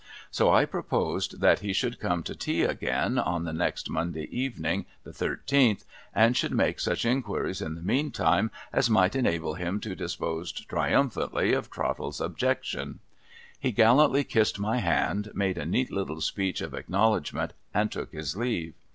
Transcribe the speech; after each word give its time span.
So 0.31 0.51
I 0.51 0.65
proposed 0.65 1.41
that 1.41 1.59
he 1.59 1.73
should 1.73 1.99
come 1.99 2.23
to 2.23 2.33
tea 2.33 2.63
again, 2.63 3.19
on 3.19 3.43
the 3.43 3.53
next 3.53 3.87
INIonday 3.87 4.29
evening, 4.29 4.87
the 5.03 5.13
thirteenth, 5.13 5.85
and 6.11 6.35
should 6.35 6.53
make 6.53 6.79
such 6.79 7.05
inquiries 7.05 7.61
in 7.61 7.75
the 7.75 7.83
meantime, 7.83 8.49
as 8.73 8.89
might 8.89 9.15
enable 9.15 9.53
him 9.53 9.79
to 9.81 9.93
dispose 9.95 10.53
triumphantly 10.53 11.53
of 11.53 11.69
Trottle's 11.69 12.19
objection. 12.19 12.97
He 13.59 13.71
gallantly 13.71 14.23
kissed 14.23 14.57
my 14.57 14.77
hand, 14.79 15.29
made 15.35 15.59
a 15.59 15.67
neat 15.67 15.91
little 15.91 16.19
speech 16.21 16.61
of 16.61 16.73
acknowledgment, 16.73 17.53
and 17.71 17.91
took 17.91 18.11
his 18.11 18.35
leave. 18.35 18.73